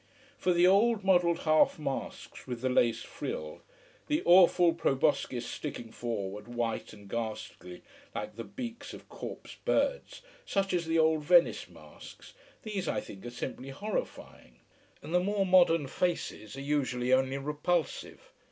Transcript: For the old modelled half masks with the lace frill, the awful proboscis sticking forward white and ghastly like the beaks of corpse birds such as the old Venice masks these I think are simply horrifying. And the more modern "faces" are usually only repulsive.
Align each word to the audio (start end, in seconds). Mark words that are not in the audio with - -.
For 0.35 0.51
the 0.51 0.65
old 0.65 1.03
modelled 1.03 1.41
half 1.41 1.77
masks 1.77 2.47
with 2.47 2.61
the 2.61 2.69
lace 2.69 3.03
frill, 3.03 3.61
the 4.07 4.23
awful 4.25 4.73
proboscis 4.73 5.45
sticking 5.45 5.91
forward 5.91 6.47
white 6.47 6.91
and 6.91 7.07
ghastly 7.07 7.83
like 8.15 8.35
the 8.35 8.43
beaks 8.43 8.95
of 8.95 9.07
corpse 9.09 9.57
birds 9.63 10.23
such 10.43 10.73
as 10.73 10.87
the 10.87 10.97
old 10.97 11.21
Venice 11.23 11.69
masks 11.69 12.33
these 12.63 12.87
I 12.87 12.99
think 12.99 13.23
are 13.27 13.29
simply 13.29 13.69
horrifying. 13.69 14.61
And 15.03 15.13
the 15.13 15.19
more 15.19 15.45
modern 15.45 15.85
"faces" 15.85 16.57
are 16.57 16.61
usually 16.61 17.13
only 17.13 17.37
repulsive. 17.37 18.31